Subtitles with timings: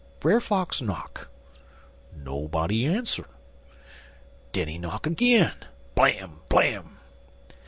[0.19, 1.27] Brer Fox knock.
[2.11, 3.27] Nobody ans'er.
[4.51, 5.51] Den he knock agin
[5.93, 6.39] blam!
[6.49, 6.97] blam!